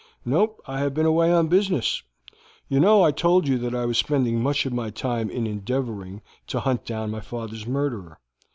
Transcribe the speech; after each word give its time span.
"No, 0.25 0.55
I 0.65 0.79
have 0.79 0.95
been 0.95 1.05
away 1.05 1.31
on 1.31 1.47
business. 1.47 2.01
You 2.67 2.79
know 2.79 3.03
I 3.03 3.11
told 3.11 3.47
you 3.47 3.59
that 3.59 3.75
I 3.75 3.85
was 3.85 3.99
spending 3.99 4.41
much 4.41 4.65
of 4.65 4.73
my 4.73 4.89
time 4.89 5.29
in 5.29 5.45
endeavoring 5.45 6.23
to 6.47 6.61
hunt 6.61 6.85
down 6.87 7.11
my 7.11 7.21
father's 7.21 7.67
murderer. 7.67 8.19